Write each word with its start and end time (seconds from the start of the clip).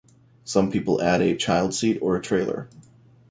Some 0.45 0.71
people 0.71 0.99
add 0.99 1.21
a 1.21 1.35
child 1.35 1.75
seat 1.75 1.99
or 2.01 2.15
a 2.15 2.21
trailer. 2.23 2.67